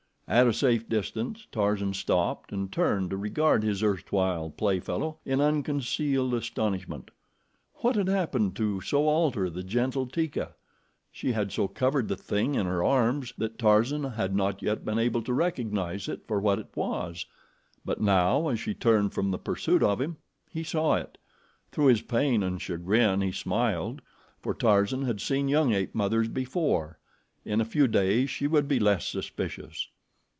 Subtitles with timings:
[0.27, 5.41] At a safe distance Tarzan stopped and turned to regard his erstwhile play fellow in
[5.41, 7.11] unconcealed astonishment.
[7.81, 10.53] What had happened to so alter the gentle Teeka?
[11.11, 14.97] She had so covered the thing in her arms that Tarzan had not yet been
[14.97, 17.25] able to recognize it for what it was;
[17.83, 20.15] but now, as she turned from the pursuit of him,
[20.49, 21.17] he saw it.
[21.73, 24.01] Through his pain and chagrin he smiled,
[24.39, 26.99] for Tarzan had seen young ape mothers before.
[27.43, 29.89] In a few days she would be less suspicious.